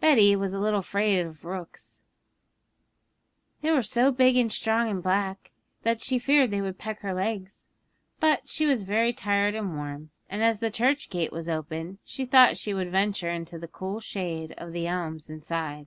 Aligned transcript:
Betty 0.00 0.34
was 0.34 0.54
a 0.54 0.58
little 0.58 0.78
afraid 0.78 1.18
of 1.18 1.44
rooks; 1.44 2.00
they 3.60 3.70
were 3.70 3.82
so 3.82 4.10
big 4.10 4.34
and 4.38 4.50
strong 4.50 4.88
and 4.88 5.02
black 5.02 5.50
that 5.82 6.00
she 6.00 6.18
feared 6.18 6.50
they 6.50 6.62
would 6.62 6.78
peck 6.78 7.00
her 7.00 7.12
legs; 7.12 7.66
but 8.20 8.48
she 8.48 8.64
was 8.64 8.80
very 8.80 9.12
tired 9.12 9.54
and 9.54 9.76
warm, 9.76 10.12
and 10.30 10.42
as 10.42 10.60
the 10.60 10.70
church 10.70 11.10
gate 11.10 11.30
was 11.30 11.46
open 11.50 11.98
she 12.06 12.24
thought 12.24 12.56
she 12.56 12.72
would 12.72 12.90
venture 12.90 13.28
into 13.28 13.58
the 13.58 13.68
cool 13.68 14.00
shade 14.00 14.54
of 14.56 14.72
the 14.72 14.86
elms 14.86 15.28
inside. 15.28 15.86